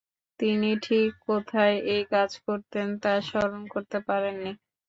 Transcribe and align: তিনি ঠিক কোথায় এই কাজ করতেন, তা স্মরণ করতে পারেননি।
তিনি 0.39 0.69
ঠিক 0.85 1.09
কোথায় 1.27 1.75
এই 1.93 2.03
কাজ 2.13 2.31
করতেন, 2.45 2.87
তা 3.03 3.11
স্মরণ 3.27 3.61
করতে 3.73 3.97
পারেননি। 4.07 4.51